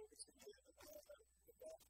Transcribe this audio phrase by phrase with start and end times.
[0.00, 1.84] focusing in the fall.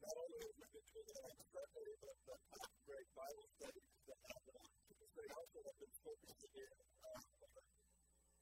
[0.00, 5.28] Not only doing it on Sunday, but the great Bible studies that happen on Tuesday
[5.36, 7.20] also have been focusing in on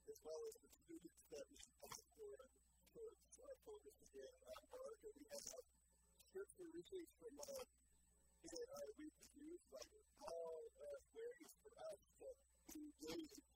[0.06, 2.54] as well as the students that we pastor and
[2.94, 5.42] church are focusing in on Mark, and we have
[6.30, 7.66] scripture readings from Mark
[8.46, 8.86] in our
[10.22, 10.62] all
[11.18, 13.55] ways for us to engage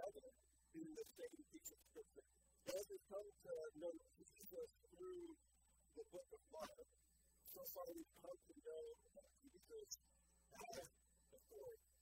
[0.00, 0.32] together
[0.80, 2.24] in the same piece of scripture.
[2.72, 5.36] As we come to know Jesus through
[5.92, 6.88] the book of Mark,
[7.44, 8.84] so far we've come to know
[9.44, 9.92] Jesus
[10.56, 10.88] as
[11.36, 11.92] authority.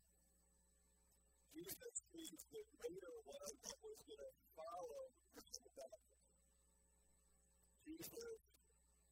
[1.51, 5.03] Jesus is the greater one that was going to follow
[5.34, 5.91] the baptism.
[7.83, 8.39] Jesus,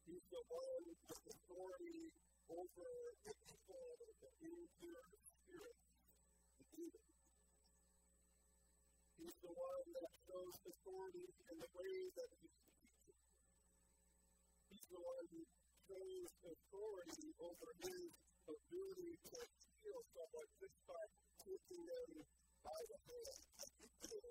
[0.07, 2.07] he's the one with authority
[2.47, 2.91] over
[3.27, 5.16] the people, the impure
[9.57, 13.17] one that shows authority in the way that he speaks.
[14.69, 15.41] He's the one who
[15.89, 18.11] shows authority over his
[18.45, 19.39] ability to
[19.81, 21.03] heal someone just by
[21.41, 22.09] taking them
[22.67, 23.39] by the hand,
[23.79, 24.23] he did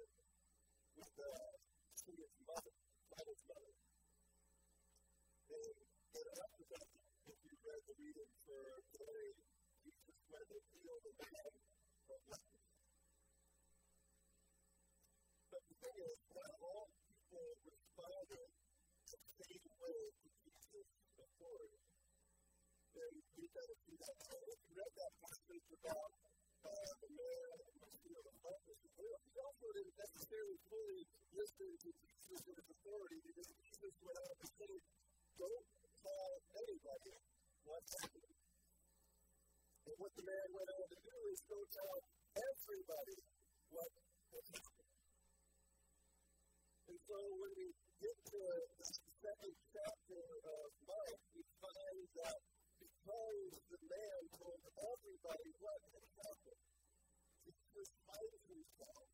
[0.97, 2.75] with uh, the Student's mother,
[3.11, 3.75] Michael's mother.
[5.57, 5.77] And,
[6.17, 6.89] after that,
[7.33, 9.29] if you read the reading for today,
[9.81, 11.53] Jesus went and healed the man
[12.05, 12.66] from leprosy.
[15.87, 18.49] Thing is, not all people responded
[19.07, 21.83] the same way to Jesus' authority.
[22.97, 24.17] And we kind of see that.
[24.27, 26.11] If you read that passage about
[26.67, 31.03] uh, the man who was healed of leprosy, he also didn't necessarily fully
[31.39, 31.91] listen to
[32.27, 34.81] Jesus authority because Jesus went out and said,
[35.39, 35.67] don't
[36.03, 37.15] tell anybody
[37.63, 38.37] what's happening.
[39.87, 41.95] And what the man went on to do is go tell
[42.35, 43.17] everybody
[43.71, 43.91] what
[44.35, 44.76] has happened.
[47.07, 47.71] So when we
[48.03, 48.43] get to
[48.83, 48.91] the
[49.23, 52.41] second chapter of Mark, we find that
[52.83, 56.63] because the man told everybody what had happened,
[57.47, 59.07] Jesus finds himself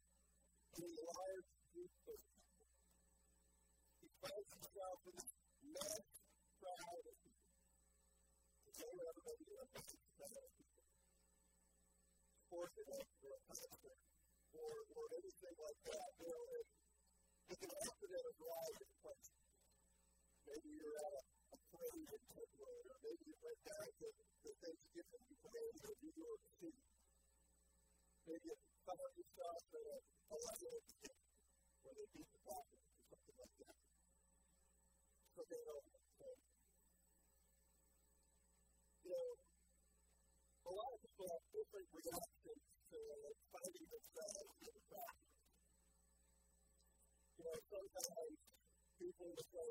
[0.73, 2.69] in a large group of people.
[4.01, 5.33] He finds himself in this
[5.77, 6.09] mass
[6.65, 7.45] crowd of people.
[8.73, 10.85] Everybody a mass crowd of people.
[12.57, 13.97] Or a pastor
[14.57, 16.09] or, or anything like that.
[16.17, 16.82] You know, it,
[17.53, 19.37] it can happen at a variety of places.
[20.49, 24.53] Maybe you're at a, a parade in Kentwood, or maybe you went down to the
[24.57, 26.81] Thanksgiving parade in New York City.
[28.25, 28.57] Maybe you
[28.89, 29.99] found yourself at a,
[30.33, 31.21] a game
[31.85, 33.77] where they beat the Packers or something like that.
[35.37, 35.81] So they know.
[35.93, 36.27] So,
[39.05, 42.99] you know, a lot of people have different reactions to
[43.53, 45.32] finding themselves in the crowd.
[47.43, 48.39] You know, sometimes
[49.03, 49.71] people will say,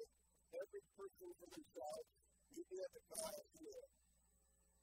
[0.60, 2.08] every person for themselves,
[2.52, 3.86] you get the crowd here.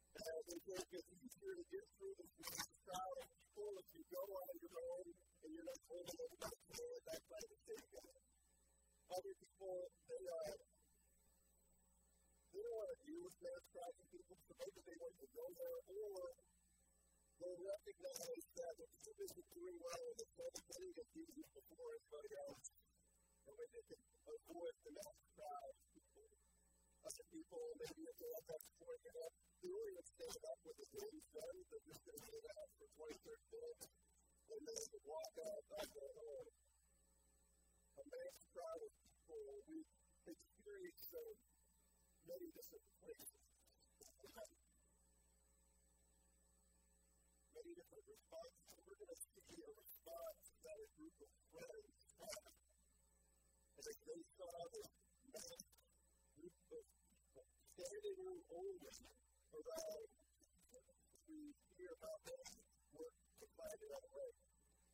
[0.09, 4.25] And they think it's easier to get through this crowd of people if you go
[4.25, 7.85] on your own and you're not holding anybody's hand, that kind of thing.
[9.13, 9.77] Other people,
[10.09, 10.53] they, uh,
[12.57, 15.45] they don't want to deal with mass crowds people, so maybe they want to go
[15.61, 16.25] there, or
[17.37, 22.33] they recognize that the group isn't doing well, that they're getting a Jesus before everybody
[22.49, 22.68] else,
[23.59, 26.31] and when they can avoid the mass crowd of people.
[27.03, 30.79] Other people, maybe if they're at that point, they're not doing and stand up with
[30.79, 33.91] the game's done, they're just going to hang out for 20, 30 minutes,
[34.47, 34.79] and then
[35.11, 36.47] walk out on their own.
[37.99, 39.83] Oh, a mass crowd of people, we
[40.23, 41.19] experience so
[42.31, 43.43] many different places.
[47.59, 48.71] Many different responses.
[48.71, 52.55] So we're going to see a response that a group of friends had.
[53.89, 54.91] And they saw this
[55.33, 55.65] mass
[56.37, 56.85] group of
[57.73, 60.09] standing room only around,
[61.73, 62.45] hear about them
[62.93, 64.37] work to find it.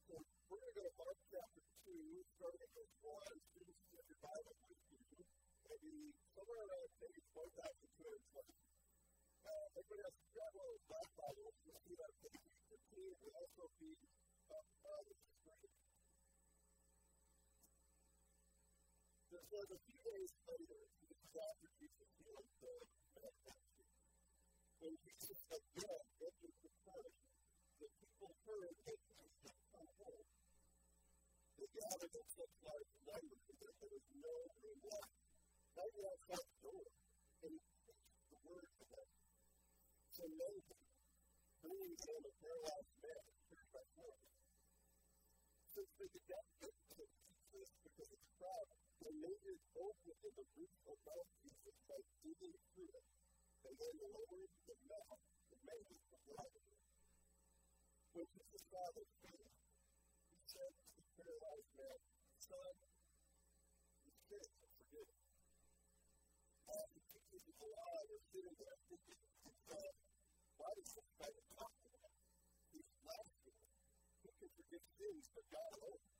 [0.06, 0.14] So
[0.46, 3.34] we're going to go to Mark chapter 2, starting at verse 1.
[3.50, 5.26] Students, if your Bible you,
[5.74, 8.46] maybe somewhere around page 1220.
[9.42, 10.14] Uh, everybody has
[10.54, 11.56] those black Bibles.
[11.66, 12.46] You'll see that page
[12.94, 13.10] 15.
[13.10, 13.62] We also
[14.54, 15.23] uh, the
[19.34, 19.50] screen.
[19.50, 22.86] So a few days later, this is after Jesus healed the man
[24.78, 27.18] When Jesus again entered the church,
[27.82, 30.28] the people heard that Jesus had come home.
[31.58, 35.14] They gathered in such large numbers that there was no room left
[35.74, 36.86] outside the door,
[37.42, 37.90] and he
[38.30, 39.08] the word to them.
[40.14, 40.62] So many
[41.58, 44.26] bringing him a paralyzed man, carried by force.
[45.74, 46.84] Since that the death didn't
[47.54, 48.63] Jesus because it's crowd,
[49.04, 53.04] they made it open in the roof above Jesus by digging through it.
[53.68, 55.20] And then lowered the mouth
[55.52, 56.54] and made it the blood.
[58.16, 59.52] When Jesus saw this faith,
[60.32, 62.00] he said to the paralyzed man,
[62.48, 62.74] Son,
[64.08, 65.20] your sins are forgiven.
[66.64, 69.20] All the teachers of the law were sitting there thinking,
[70.56, 72.12] why does this guy talk to him?
[72.72, 73.72] He's blasphemous.
[74.24, 76.13] Who can forgive sins but God alone?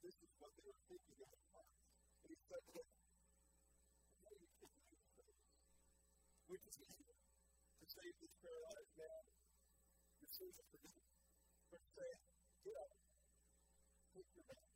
[0.00, 1.76] This is what they were thinking in their hearts.
[2.24, 2.88] And he said to them,
[4.40, 5.40] you think these things?
[6.48, 9.22] Which is easier, to save this paralyzed man,
[10.20, 11.04] your sins are forgiven,
[11.70, 12.10] or to say,
[12.60, 12.92] Get up,
[14.12, 14.68] take your mat,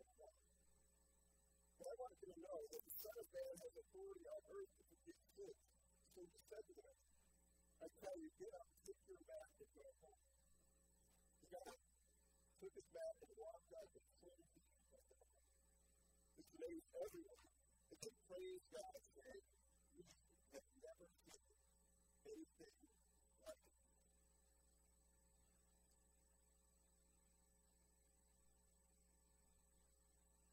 [0.00, 0.36] and walk.
[1.80, 4.72] But I want you to know that the Son of Man has authority on earth
[4.76, 5.60] to forgive sins.
[6.12, 6.96] So he said to them,
[7.80, 10.24] I tell you, get up, take your mat, and go home.
[11.40, 11.80] He got up,
[12.60, 14.23] took his mat, and walked out and
[16.54, 17.50] This amazed everyone.
[17.90, 19.42] And they praised God, saying,
[19.98, 20.06] We
[20.54, 21.42] have never seen
[22.30, 22.78] anything
[23.42, 23.82] like it.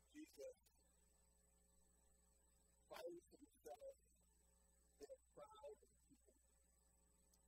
[0.10, 0.58] Jesus
[2.90, 3.98] finds himself
[5.06, 6.38] in a crowd of people.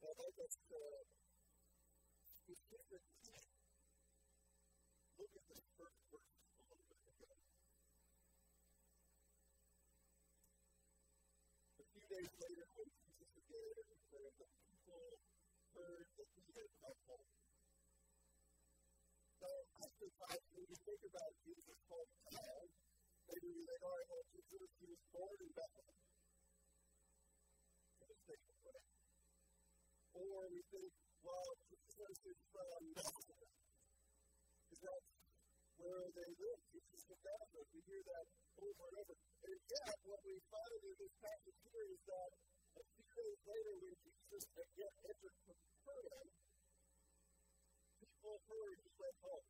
[0.05, 1.01] And I just uh,
[2.29, 3.49] specifically
[5.17, 7.33] look at this first verse a little bit ago.
[11.79, 15.17] A few days later, when Jesus again returned, the people
[15.73, 17.29] heard that he had come home.
[19.41, 19.49] So,
[19.81, 22.65] oftentimes, when you think about Jesus' hometown,
[23.33, 26.01] maybe we think, all right, well, Jesus, he was born in Bethlehem.
[30.13, 30.93] Or we think,
[31.25, 33.57] well, Jesus is from Nazareth.
[34.69, 35.09] Because that's
[35.81, 36.72] where they live.
[37.23, 38.27] Was We hear that
[38.59, 39.15] over and over.
[39.15, 42.31] And yet, what we find in this passage here is that
[42.75, 46.27] a few days later, when Jesus again entered Capernaum,
[47.95, 49.47] people heard he went home.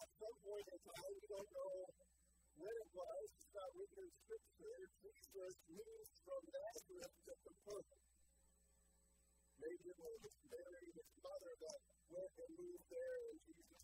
[0.00, 1.76] at some point in time, we don't know
[2.56, 8.00] when it was, it's not written in Scripture, Jesus moves from Nazareth to Capernaum.
[9.60, 13.75] Maybe it was Mary, his mother, that went and moved there, and Jesus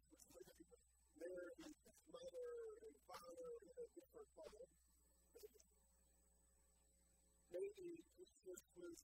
[1.23, 1.71] Mary,
[2.11, 2.51] mother,
[2.83, 4.71] and father in a different home.
[7.53, 7.89] Maybe
[8.19, 8.99] Jesus was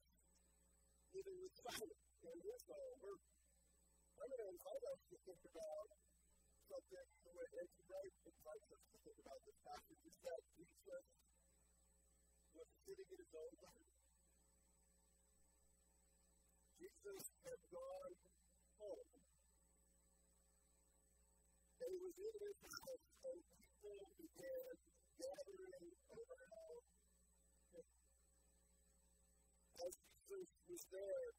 [1.15, 1.95] living with Simon
[2.27, 2.99] in his home.
[3.07, 3.15] Or
[4.19, 5.87] I'm going to invite us to think about
[6.67, 7.75] something the way N.T.
[7.87, 11.05] Wright invites us to think about this passage is that Jesus
[12.51, 13.87] was sitting in his own home.
[16.83, 18.13] Jesus had gone
[18.81, 19.11] home.
[21.79, 22.59] And he was in his
[24.19, 24.75] people
[25.15, 26.81] gathering around.
[29.79, 29.93] As
[30.27, 31.31] Jesus was there,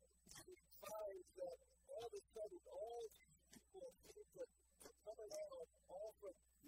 [1.37, 1.59] that
[1.93, 6.65] all of a sudden, all these people to coming out all from the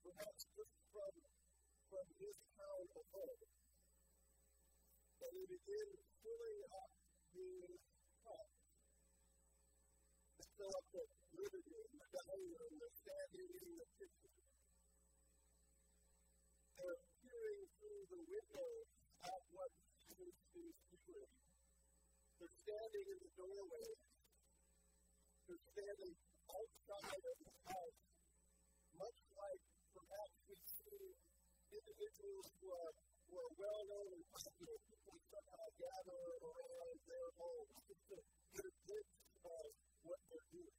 [0.00, 1.12] perhaps just from,
[1.92, 2.06] from
[2.56, 2.82] town
[5.20, 5.88] they begin
[6.24, 6.90] filling up
[7.36, 7.78] his
[8.24, 8.48] cup.
[10.38, 11.17] They fill up the uh,
[12.36, 14.32] room, the standing in the kitchen.
[16.76, 18.88] They're peering through the windows
[19.24, 19.72] at what
[20.04, 20.76] Jesus is
[21.08, 21.34] doing.
[22.36, 23.90] They're standing in the doorway.
[25.48, 26.14] They're standing
[26.52, 28.00] outside of the house,
[29.00, 29.62] much like
[29.96, 31.06] perhaps we see
[31.72, 32.94] individuals who are,
[33.28, 38.16] who are well known and popular, people somehow gather around their homes just to
[38.52, 39.16] get a glimpse
[39.48, 39.66] of
[40.04, 40.78] what they're doing.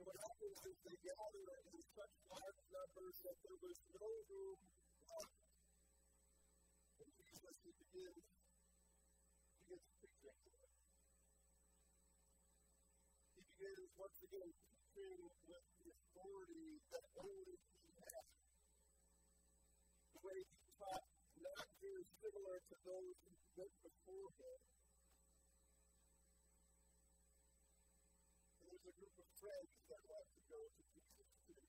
[0.00, 1.44] And what happens is they gather
[1.76, 4.56] in such large numbers that there was no room
[5.12, 5.36] left.
[7.04, 8.24] And Jesus begins,
[9.60, 10.72] begins preaching to them
[13.44, 18.24] begins once again teaching with the authority that only he has.
[20.16, 21.04] The way he taught
[21.44, 24.79] not very similar to those who went before him.
[28.80, 31.60] Was a group of friends that wanted to go to Jesus too.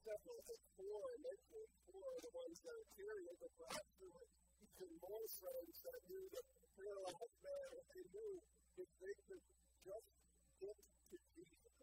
[0.00, 4.12] Several, I four I mentioned, four are the ones that are carrying, but perhaps there
[4.16, 4.28] were
[4.64, 8.34] even more friends that knew that paralyzed man, if they knew
[8.80, 9.44] if they could
[9.84, 10.08] just
[10.56, 10.76] get
[11.12, 11.76] to Jesus,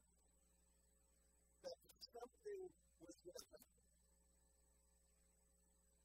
[1.61, 1.77] that
[2.09, 2.61] something
[3.05, 3.65] was missing.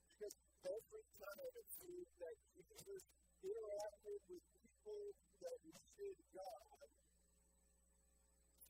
[0.05, 0.37] Because
[0.69, 3.03] every time it seemed that Jesus
[3.41, 5.01] interacted with people
[5.41, 6.98] that needed God,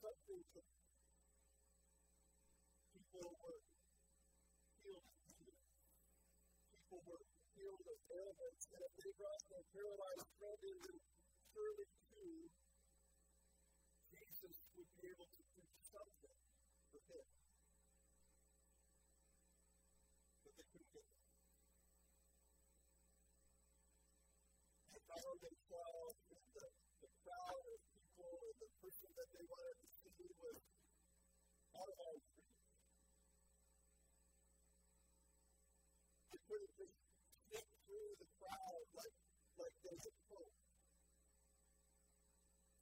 [0.08, 0.34] to
[2.92, 3.60] people were
[4.80, 5.52] healed of
[6.72, 10.98] People were healed of ailments, and if they brought their paralyzed friend in, then
[11.52, 12.48] surely too,
[14.08, 16.36] Jesus would be able to do something
[16.88, 17.28] for him.
[20.40, 21.28] But they couldn't get there.
[24.88, 26.66] They found themselves in the,
[27.04, 29.87] the crowd of people, and the person that they wanted to
[30.48, 32.16] see was out of our
[36.48, 36.96] couldn't just
[37.44, 39.16] stick through the crowd like,
[39.60, 40.64] like they had hoped.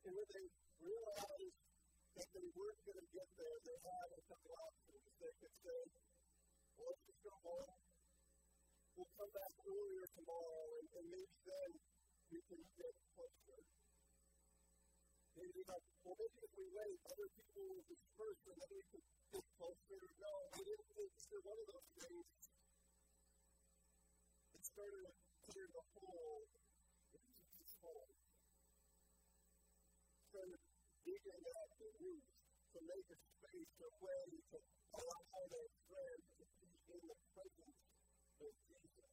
[0.07, 0.47] And when they
[0.79, 1.59] realized
[2.15, 5.03] that they weren't going to get there, they had a couple options.
[5.19, 5.81] They could say,
[6.79, 7.75] well, let's just go home.
[8.95, 11.71] We'll come back earlier tomorrow, and, and maybe then
[12.31, 13.61] we can get closer.
[15.35, 19.03] Maybe like, well, maybe if we wait, other people will disperse, and then we can
[19.35, 20.01] get closer.
[20.23, 20.87] No, they didn't
[21.43, 22.27] one of those things
[24.55, 25.15] It started
[25.47, 26.45] clearing the hole
[27.15, 28.13] in Jesus' home.
[30.31, 30.63] Started
[31.07, 32.33] digging out the roots
[32.75, 34.59] to make a space, a way to
[34.99, 37.81] allow their friend to be in the presence
[38.43, 39.13] of Jesus.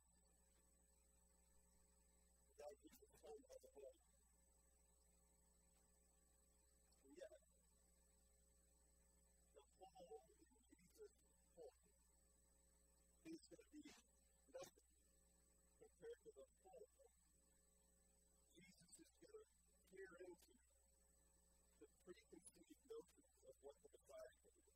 [2.50, 3.98] Without Jesus' home as a whole.
[7.06, 7.40] And yet,
[9.56, 11.18] the hole in Jesus'
[11.56, 11.78] home
[13.34, 13.82] going to be
[14.54, 14.94] nothing
[15.82, 16.86] compared to the full.
[18.54, 19.46] Jesus is going to
[19.90, 20.54] peer into
[21.82, 24.70] the preconceived notions of what the Messiah can do.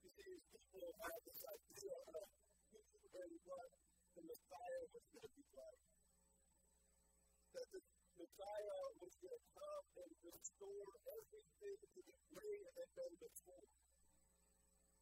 [0.00, 2.24] You see, these people have this idea of
[2.72, 3.68] what
[4.16, 5.84] the Messiah was going to be like.
[7.52, 7.82] That the
[8.16, 13.68] Messiah was going to come and restore everything to the way it had been before.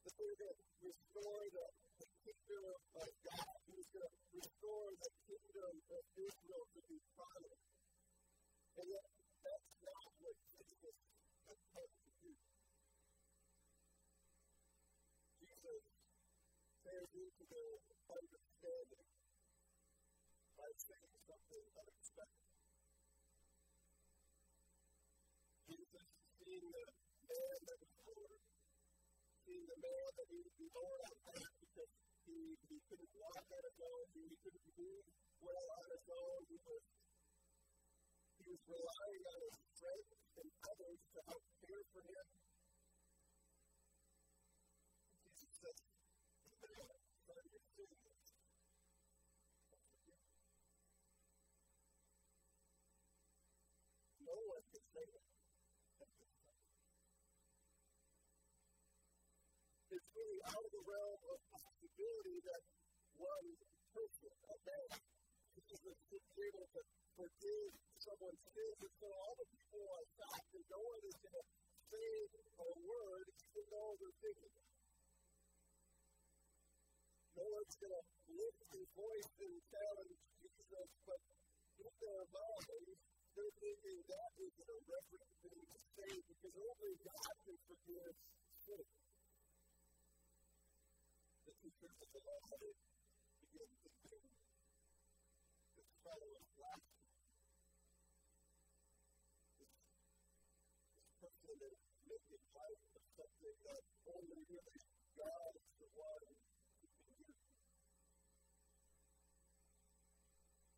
[0.02, 1.91] That they were going to restore the
[2.22, 3.56] kingdom of God.
[3.66, 7.66] He was going to restore the kingdom of Israel to be promised.
[8.78, 9.08] And yet,
[9.42, 10.96] that's not what Jesus
[11.50, 12.32] come to do.
[15.42, 15.82] Jesus
[16.86, 17.74] tears into their
[18.06, 19.08] understanding
[20.54, 22.50] by saying something unexpected.
[25.66, 26.06] Jesus,
[26.38, 26.86] seeing the
[27.26, 28.40] man that was Lord,
[29.42, 31.61] seeing the man that needed to be Lord on earth
[32.32, 34.04] he, he couldn't walk on his own.
[34.16, 35.04] He, he couldn't move
[35.44, 36.40] well on his own.
[36.48, 36.84] He was,
[38.40, 40.08] he was relying on his friends
[40.40, 42.26] and others to help care for him.
[60.50, 62.62] Out of the realm of possibility that
[63.14, 63.48] one
[63.94, 64.88] person, a man,
[65.72, 66.82] Jesus be able to
[67.14, 67.70] forgive
[68.02, 68.78] someone's sins.
[68.82, 71.44] And so all the people are shocked and no one is going to
[71.92, 72.12] say
[72.58, 74.54] a word even though they're thinking.
[77.38, 81.20] No one's going to lift his voice and challenge Jesus, but
[81.82, 83.00] in their minds,
[83.32, 88.14] they're thinking that is an irreverent thing to say because only God can forgive
[88.66, 89.01] sins
[91.62, 92.42] teachers of the law
[93.38, 94.26] begin thinking
[95.78, 97.06] this fellow is blasphemy.
[99.62, 99.70] This,
[101.22, 104.82] this person is making light of something that only really
[105.14, 106.34] God is the one
[106.82, 107.30] who can do.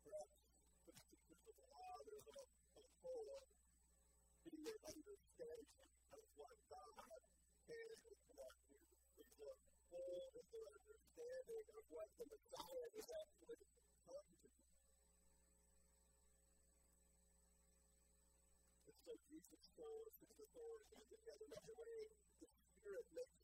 [0.05, 0.37] Perhaps
[0.85, 3.41] for the teachers of the law, there's a, a hole
[4.53, 7.21] in their understanding of what God
[7.65, 8.77] can and cannot do.
[9.89, 13.59] There's a hole understanding of what the Messiah is actually
[14.07, 14.55] come to do.
[18.87, 22.07] And so Jesus shows his authority in another way.
[22.39, 22.47] The
[22.79, 23.34] Spirit makes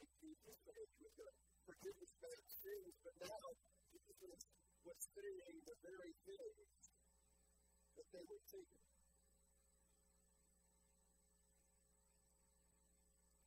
[0.00, 3.46] you just said you were going to forgive his bad sins, but now
[3.94, 4.42] Jesus was,
[4.82, 6.82] was saying the very things
[7.94, 8.86] that they were seeking.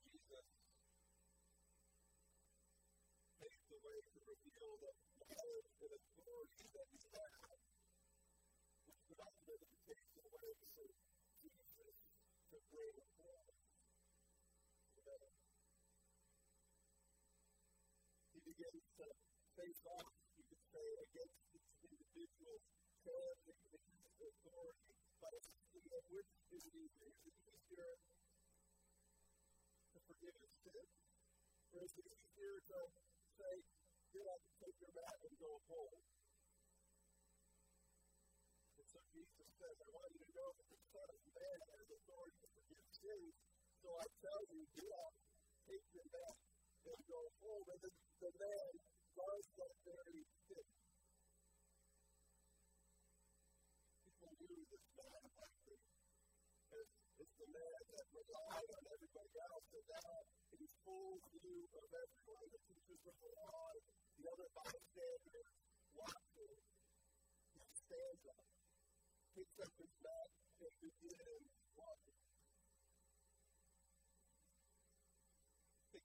[0.07, 0.47] Jesus
[3.43, 4.91] paved the way to reveal the
[5.27, 7.59] knowledge and authority that he had,
[8.87, 10.89] which could ultimately the way, from
[11.43, 11.97] Jesus
[12.51, 13.16] to bring
[18.57, 19.05] begins to
[19.53, 22.57] face off, you could say, against each individual
[23.05, 27.13] challenging the authority by seeing which is easier.
[27.21, 27.93] Is it easier
[29.93, 30.85] to forgive his sin?
[31.69, 32.79] Or is it easier to
[33.37, 33.61] say,
[34.09, 36.01] get up take your mat and go home?
[38.73, 41.85] And so Jesus says, I want you to know that the Son of Man has
[41.93, 43.37] authority to forgive sins.
[43.85, 45.13] So I tell you, get up,
[45.69, 46.46] take your mat,
[46.87, 47.19] and go.
[47.67, 47.91] And the,
[48.23, 48.71] the man
[49.17, 50.69] does that very thing.
[54.07, 55.79] People knew this man likely
[56.71, 56.87] as,
[57.19, 60.15] as the man that relied on everybody else, and now
[60.55, 63.67] in full view of everyone, the teachers the law,
[64.15, 65.51] the other bystanders
[65.91, 66.55] watching,
[67.51, 68.47] he stands up,
[69.35, 70.29] picks up his mat,
[70.63, 72.26] and begins walking.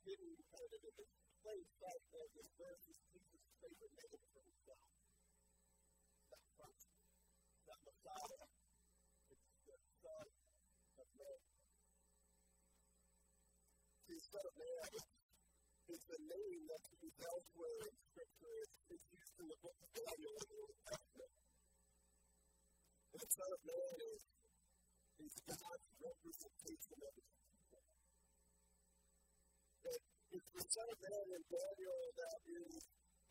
[0.03, 4.91] Beginning kind of in sight of this verse is Jesus' favorite name for himself.
[6.27, 6.91] Not Christ,
[7.71, 8.43] not Messiah,
[9.31, 10.27] it's the Son
[10.99, 11.39] of Man.
[14.27, 14.91] Son of Man
[15.87, 18.59] is the name that's used elsewhere in Scripture.
[18.91, 21.33] It's used in the book of Daniel in the Old Testament.
[23.15, 24.23] The Son of Man is,
[25.31, 27.42] is God's representation of his
[29.83, 29.99] And
[30.31, 32.75] it's the Son of Man in Daniel that is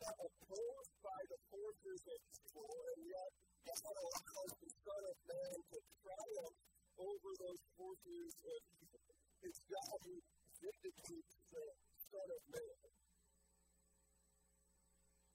[0.04, 3.30] opposed by the forces of evil, and yet
[3.64, 6.56] God allows the Son of Man to triumph
[7.00, 9.00] over those forces of evil.
[9.48, 10.16] It's God who
[10.60, 11.66] vindicates the
[12.12, 12.80] Son of Man.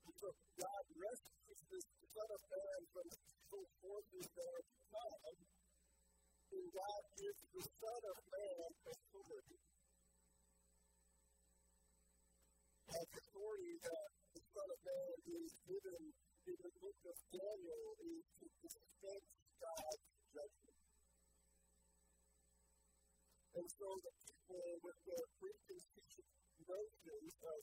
[0.05, 4.77] And so God rescues this Son of Man from the evil forces that are to
[4.93, 5.37] come,
[6.53, 9.57] and God gives the Son of Man authority.
[13.37, 18.45] Authority that the Son of Man is given in the book of Daniel is to
[18.65, 19.29] dispense
[19.61, 20.81] God's judgment.
[23.61, 26.25] And so the people with their preconceived
[26.65, 27.61] notions of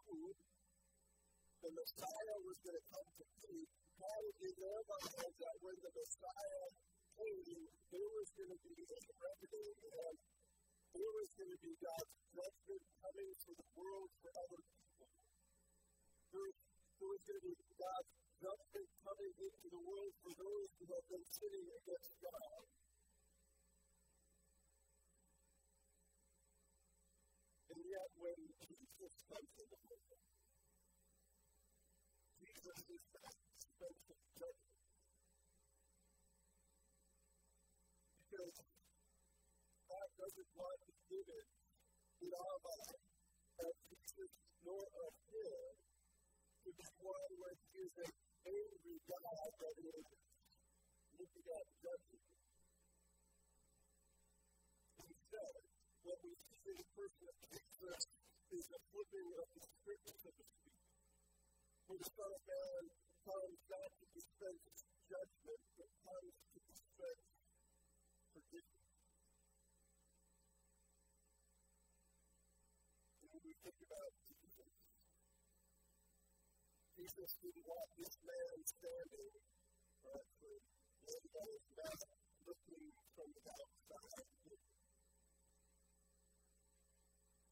[0.00, 0.32] who
[1.60, 5.92] the Messiah was going to come to be, had in their minds that when the
[5.92, 6.64] Messiah
[7.20, 10.16] came, there was going to be a reckoning and
[10.96, 14.81] there was going to be God's judgment coming for the world for other people.
[17.02, 21.26] Was going to be God's judgment coming into the world for those who have been
[21.34, 22.62] sinning against God.
[27.74, 30.30] And yet, when Jesus comes into the world,
[32.38, 34.56] Jesus is not of judgment.
[38.14, 38.56] Because
[39.90, 41.48] God doesn't want to give it
[42.22, 43.02] in our life
[43.58, 44.30] of Jesus
[44.62, 45.81] nor of Him
[46.62, 48.12] to be one where He is an
[48.46, 50.06] angry God that is
[51.18, 52.26] looking at judgment.
[55.02, 55.54] Instead,
[56.06, 58.02] what we see in the person of Jesus
[58.54, 60.78] is a flipping of the script, so to speak.
[61.90, 62.82] When the Son of Man
[63.26, 64.62] comes not to dispense
[65.10, 67.26] judgment, but comes to dispense
[68.30, 68.90] forgiveness.
[73.18, 74.31] And when we think about
[77.02, 79.34] Jesus, didn't want this man standing,
[80.06, 80.62] or actually
[81.02, 81.66] laying on his
[82.46, 82.86] looking
[83.18, 84.26] from the outside.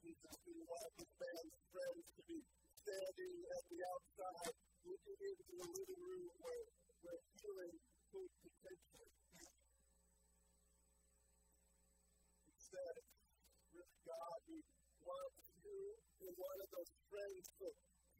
[0.06, 4.54] Jesus didn't want this man's friends to be standing at the outside,
[4.86, 6.66] looking into the living room where,
[7.10, 7.74] where healing
[8.14, 9.50] could potentially be.
[12.54, 12.96] Instead,
[13.74, 14.62] really God, who
[15.02, 15.82] wants you
[16.22, 17.66] and one of those friends to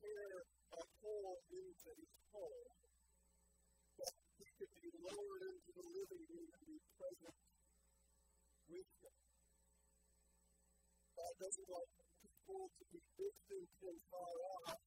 [0.02, 2.70] tear a hole into his home,
[3.98, 7.38] that he could be lowered into the living room and be present
[8.70, 9.16] with him.
[11.16, 11.88] God doesn't want
[12.22, 14.80] people to be distant and far off.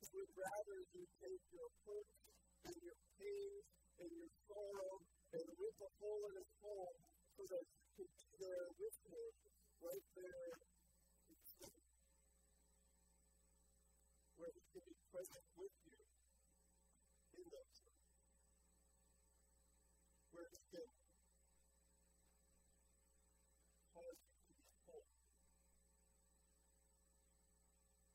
[0.00, 2.20] He would rather you take your hurts
[2.66, 3.66] and your pains
[4.00, 4.94] and your sorrow
[5.34, 6.98] and rip a hole in his home
[7.38, 9.32] so that you can be there with him
[9.80, 10.52] right there
[14.36, 15.98] where he can be present with you
[17.34, 18.14] in those times.
[20.30, 20.86] Where he can
[23.90, 25.10] cause you to be whole.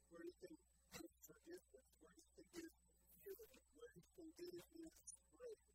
[0.07, 2.71] Where he can give forgiveness, where he can give
[3.27, 3.91] healing, where
[4.39, 5.67] give his grace.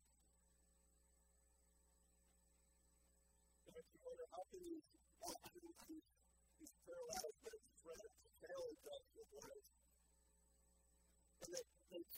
[3.69, 6.05] And if you wonder how can these, these,
[6.57, 6.73] these
[7.45, 8.09] men's friends
[8.41, 9.71] challenge us with life?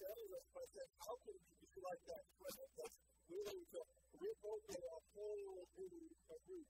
[0.03, 2.97] Challenges us by saying, how can we be like that friend that's
[3.31, 3.79] willing to
[4.19, 6.67] rip open a hole in a roof?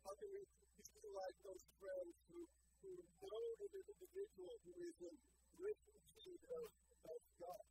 [0.00, 2.40] How can we be like those friends who,
[2.80, 5.16] who know that an individual who is in
[6.24, 7.64] need of, of God?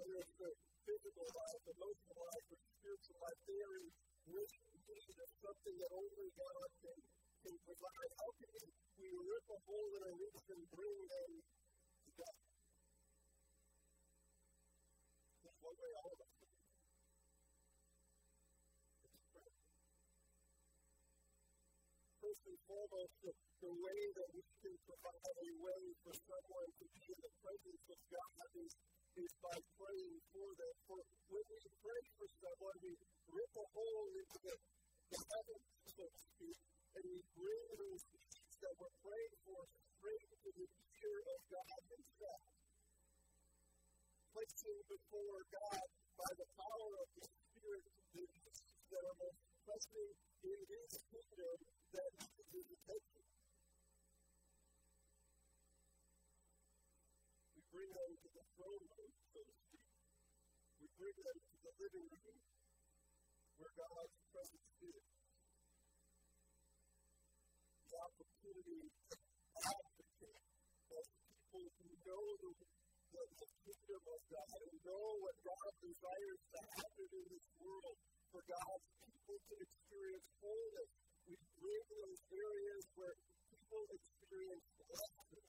[0.00, 0.52] Whether it's the
[0.88, 3.88] physical life, emotional life, or spiritual life, they are in
[4.24, 4.56] great
[4.88, 6.98] need of something that only God can,
[7.44, 8.10] can provide.
[8.16, 8.64] How can we,
[8.96, 11.30] rip a hole in a roof and bring them
[15.76, 16.32] There's one way all of us.
[19.04, 19.60] It's prayer.
[22.16, 26.84] First and foremost, the, the way that we can provide a way for someone to
[26.96, 28.72] be in the presence of God is
[29.16, 30.74] is by praying for them.
[30.88, 32.92] For when we pray for someone, we
[33.32, 34.56] rip a hole into the,
[35.12, 36.58] the heavens, so to speak,
[36.96, 38.02] and we bring those
[38.60, 39.60] that we're praying for
[39.96, 42.55] straight to the ear of God Himself.
[44.36, 45.88] Placing before God
[46.20, 48.60] by the power of the Spirit the needs
[48.92, 50.12] that are most pressing
[50.44, 51.56] in His kingdom
[51.96, 53.24] that needs His attention.
[57.56, 59.88] We bring them to the throne room, so to speak.
[60.84, 62.38] We bring them to the living room
[63.56, 65.04] where God's presence is.
[67.88, 69.25] The opportunity to
[73.16, 77.96] the, the kingdom of God and know what God desires to happen in this world
[78.28, 80.90] for God's people to experience wholeness.
[81.26, 83.16] We bring those areas where
[83.48, 85.46] people experience blessing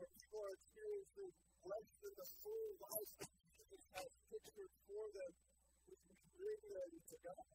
[0.00, 5.32] where people are experiencing less than the full life that Jesus has pictured for them,
[5.84, 5.96] we
[6.40, 7.52] bring them to God.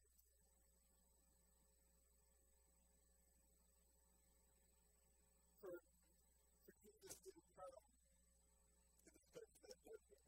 [5.58, 10.22] For, for Jesus didn't come to dispense that judgment.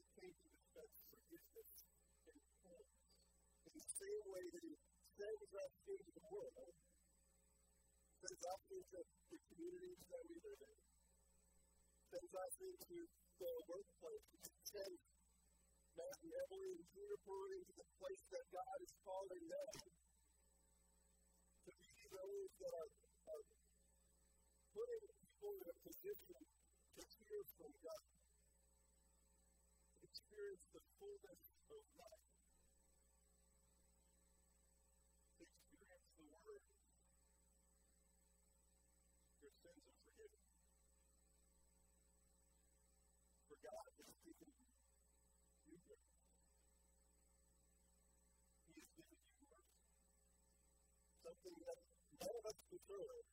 [0.00, 1.72] He came to dispense forgiveness
[2.24, 3.04] and wholeness.
[3.68, 3.84] In the
[4.44, 4.76] He
[5.16, 6.74] sends us into the world,
[8.20, 9.00] sends us into
[9.32, 10.78] the communities that we live in,
[12.12, 12.98] sends us into
[13.40, 14.28] the workplace,
[14.68, 15.00] sends
[15.96, 19.74] Matt and Emily and Juniper into the place that God is calling them
[21.64, 22.90] to be those that are,
[23.32, 23.44] are
[24.74, 26.40] putting people in a position
[26.94, 28.04] to hear from God,
[30.04, 32.28] experience the fullness of life,
[35.38, 36.64] to experience the Word,
[39.40, 40.42] your sins are forgiven.
[43.48, 44.50] For God has taken
[45.68, 46.08] you there.
[48.68, 49.94] He has given you mercy.
[51.42, 51.80] Something that
[52.20, 53.24] none of us deserve.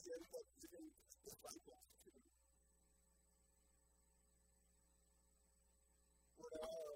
[0.04, 0.48] he ended up
[6.50, 6.94] now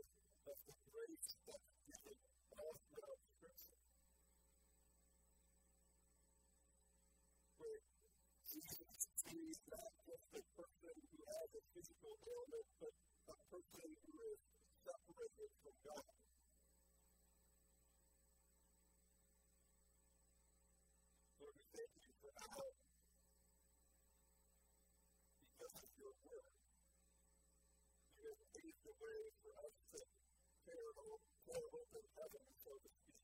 [0.50, 2.18] of the grace that's given
[2.58, 3.82] all throughout Scripture.
[7.60, 7.82] Where
[8.50, 12.94] Jesus sees not just a person who has a physical ailment, but
[13.30, 14.42] a person who is
[14.84, 16.08] separated from God.
[21.40, 22.66] Lord, we thank you for how,
[25.44, 26.54] because of your word,
[28.18, 30.00] you have paved the way for us to
[30.68, 33.24] tear open heaven, so to speak.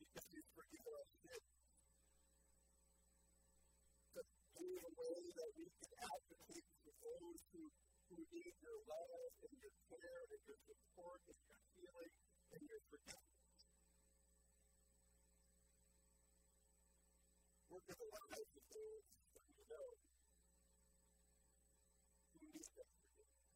[0.00, 1.42] Because you've forgiven us sin.
[4.14, 4.22] To
[4.56, 7.64] pave a way that we can advocate for those who
[8.10, 12.14] who need your love and your care and your support and your healing
[12.52, 13.60] and your forgiveness.
[17.70, 19.88] Work in the lives of those that we know
[22.34, 23.46] who need that forgiveness.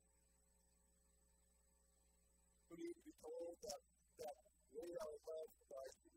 [2.70, 3.80] Who need to be told that,
[4.20, 4.36] that
[4.76, 6.12] they are loved by you.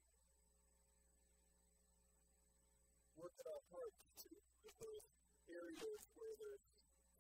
[3.16, 5.08] Work in our hearts in those
[5.48, 6.68] areas where there's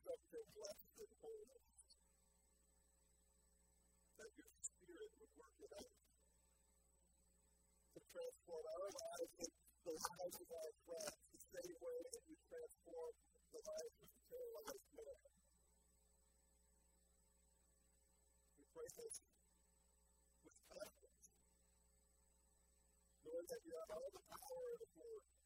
[0.03, 1.67] something less than wholeness.
[4.19, 5.95] That your spirit would work it out
[7.95, 9.51] to transform our lives and
[9.87, 13.13] the lives of our friends the same way that you transform
[13.55, 15.37] the lives of the paralyzed man.
[18.77, 19.17] pray this
[20.45, 21.27] with confidence,
[23.25, 25.36] knowing that you have all the power in the world